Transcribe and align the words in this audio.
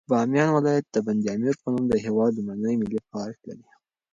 بامیان 0.09 0.49
ولایت 0.53 0.85
د 0.91 0.97
بند 1.05 1.23
امیر 1.35 1.55
په 1.61 1.67
نوم 1.73 1.83
د 1.89 1.93
هېواد 2.05 2.31
لومړنی 2.35 2.75
ملي 2.81 2.99
پارک 3.11 3.39
لري. 3.47 3.67